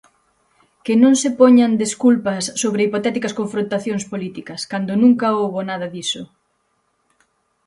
Que 0.85 0.93
non 1.03 1.13
se 1.21 1.29
poñan 1.39 1.79
desculpas 1.83 2.43
sobre 2.61 2.83
hipotéticas 2.85 3.37
confrontacións 3.39 4.03
políticas 4.11 4.61
cando 4.71 4.93
nunca 5.01 5.35
houbo 5.39 5.59
nada 5.69 5.87
diso. 5.95 6.23